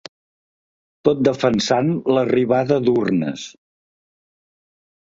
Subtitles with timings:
[1.09, 3.47] Tot defensant l’arribada d’urnes.